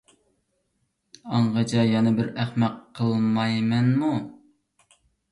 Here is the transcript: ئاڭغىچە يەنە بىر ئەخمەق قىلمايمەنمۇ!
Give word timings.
ئاڭغىچە 1.33 1.83
يەنە 1.87 2.13
بىر 2.19 2.31
ئەخمەق 2.43 2.79
قىلمايمەنمۇ! 2.99 4.09